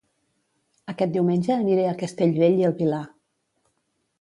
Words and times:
Aquest 0.93 1.13
diumenge 1.17 1.53
aniré 1.57 1.85
a 1.91 1.99
Castellbell 2.01 2.59
i 2.63 2.67
el 2.71 2.75
Vilar 2.81 3.03